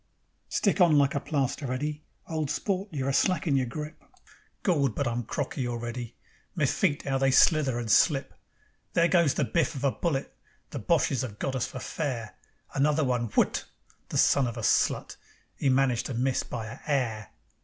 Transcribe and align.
"Stick 0.49 0.81
on 0.81 0.97
like 0.97 1.13
a 1.13 1.19
plaster, 1.19 1.71
Eddy. 1.71 2.01
Old 2.27 2.49
sport, 2.49 2.89
you're 2.91 3.09
a 3.09 3.13
slackin' 3.13 3.55
your 3.55 3.67
grip." 3.67 4.03
Gord! 4.63 4.95
But 4.95 5.07
I'm 5.07 5.21
crocky 5.21 5.67
already; 5.67 6.15
My 6.55 6.65
feet, 6.65 7.05
'ow 7.05 7.19
they 7.19 7.29
slither 7.29 7.77
and 7.77 7.91
slip! 7.91 8.33
There 8.93 9.07
goes 9.07 9.35
the 9.35 9.45
biff 9.45 9.75
of 9.75 9.83
a 9.83 9.91
bullet. 9.91 10.35
The 10.71 10.79
Boches 10.79 11.21
have 11.21 11.37
got 11.37 11.55
us 11.55 11.67
for 11.67 11.77
fair. 11.79 12.33
Another 12.73 13.03
one 13.03 13.25
WHUT! 13.35 13.65
The 14.09 14.17
son 14.17 14.47
of 14.47 14.57
a 14.57 14.63
slut! 14.63 15.17
'E 15.61 15.69
managed 15.69 16.07
to 16.07 16.15
miss 16.15 16.41
by 16.41 16.65
a 16.65 16.79
'air. 16.87 17.29